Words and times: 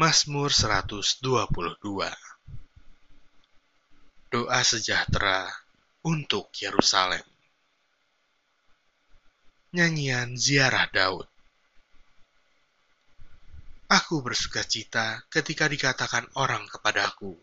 Mazmur 0.00 0.48
122 0.48 1.20
Doa 4.32 4.60
sejahtera 4.64 5.44
untuk 6.08 6.48
Yerusalem 6.56 7.20
Nyanyian 9.76 10.40
Ziarah 10.40 10.88
Daud 10.88 11.28
Aku 13.92 14.24
bersuka 14.24 14.64
cita 14.64 15.20
ketika 15.28 15.68
dikatakan 15.68 16.32
orang 16.40 16.64
kepadaku, 16.64 17.36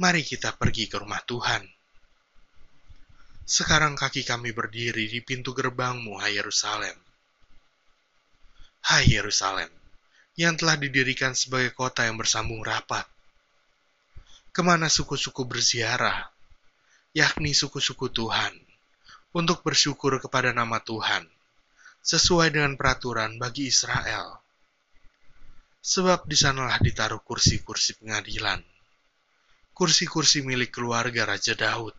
Mari 0.00 0.24
kita 0.24 0.56
pergi 0.56 0.88
ke 0.88 0.96
rumah 0.96 1.20
Tuhan. 1.28 1.60
Sekarang 3.44 4.00
kaki 4.00 4.24
kami 4.24 4.56
berdiri 4.56 5.04
di 5.04 5.20
pintu 5.20 5.52
gerbangmu, 5.52 6.16
hai 6.24 6.40
Yerusalem. 6.40 6.96
Hai 8.88 9.12
Yerusalem, 9.12 9.77
yang 10.38 10.54
telah 10.54 10.78
didirikan 10.78 11.34
sebagai 11.34 11.74
kota 11.74 12.06
yang 12.06 12.14
bersambung 12.14 12.62
rapat. 12.62 13.02
Ke 14.54 14.62
mana 14.62 14.86
suku-suku 14.86 15.42
berziarah, 15.42 16.30
yakni 17.10 17.50
suku-suku 17.50 18.06
Tuhan, 18.14 18.54
untuk 19.34 19.66
bersyukur 19.66 20.14
kepada 20.22 20.54
nama 20.54 20.78
Tuhan, 20.78 21.26
sesuai 22.06 22.54
dengan 22.54 22.78
peraturan 22.78 23.34
bagi 23.34 23.66
Israel. 23.66 24.38
Sebab 25.82 26.30
di 26.30 26.38
sanalah 26.38 26.78
ditaruh 26.78 27.18
kursi-kursi 27.26 27.98
pengadilan, 27.98 28.62
kursi-kursi 29.74 30.46
milik 30.46 30.70
keluarga 30.70 31.34
Raja 31.34 31.58
Daud. 31.58 31.98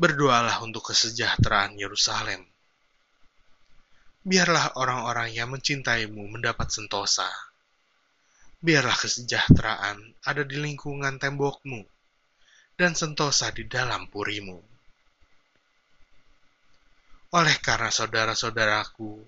Berdoalah 0.00 0.64
untuk 0.64 0.88
kesejahteraan 0.88 1.76
Yerusalem 1.76 2.40
biarlah 4.28 4.76
orang-orang 4.76 5.32
yang 5.32 5.48
mencintaimu 5.48 6.28
mendapat 6.28 6.68
sentosa. 6.68 7.24
Biarlah 8.60 8.92
kesejahteraan 8.92 9.96
ada 10.20 10.42
di 10.44 10.60
lingkungan 10.60 11.16
tembokmu, 11.16 11.80
dan 12.76 12.92
sentosa 12.92 13.48
di 13.56 13.64
dalam 13.64 14.04
purimu. 14.12 14.60
Oleh 17.32 17.56
karena 17.64 17.88
saudara-saudaraku 17.88 19.24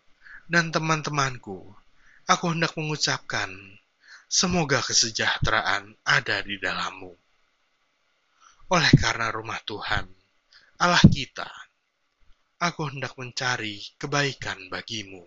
dan 0.52 0.68
teman-temanku, 0.68 1.64
aku 2.28 2.44
hendak 2.52 2.76
mengucapkan, 2.76 3.48
semoga 4.28 4.84
kesejahteraan 4.84 5.96
ada 6.04 6.44
di 6.44 6.60
dalammu. 6.60 7.12
Oleh 8.70 8.92
karena 9.00 9.32
rumah 9.32 9.58
Tuhan, 9.64 10.04
Allah 10.80 11.04
kita, 11.08 11.48
aku 12.60 12.92
hendak 12.92 13.16
mencari 13.16 13.80
kebaikan 13.96 14.68
bagimu. 14.68 15.24